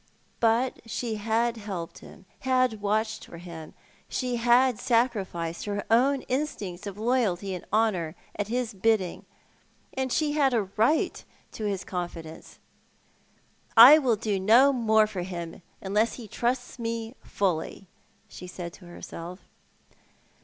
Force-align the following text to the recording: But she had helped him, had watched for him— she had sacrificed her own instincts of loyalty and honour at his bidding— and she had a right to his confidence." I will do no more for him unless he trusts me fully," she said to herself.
But 0.39 0.81
she 0.87 1.17
had 1.17 1.57
helped 1.57 1.99
him, 1.99 2.25
had 2.39 2.81
watched 2.81 3.23
for 3.23 3.37
him— 3.37 3.75
she 4.17 4.37
had 4.37 4.79
sacrificed 4.79 5.65
her 5.65 5.85
own 5.91 6.23
instincts 6.23 6.87
of 6.87 6.97
loyalty 6.97 7.53
and 7.53 7.63
honour 7.71 8.15
at 8.35 8.47
his 8.47 8.73
bidding— 8.73 9.25
and 9.93 10.11
she 10.11 10.31
had 10.31 10.55
a 10.55 10.63
right 10.63 11.23
to 11.51 11.65
his 11.65 11.83
confidence." 11.83 12.57
I 13.77 13.99
will 13.99 14.15
do 14.15 14.39
no 14.39 14.73
more 14.73 15.05
for 15.05 15.21
him 15.21 15.61
unless 15.81 16.13
he 16.15 16.27
trusts 16.27 16.79
me 16.79 17.13
fully," 17.21 17.85
she 18.27 18.47
said 18.47 18.73
to 18.73 18.85
herself. 18.85 19.41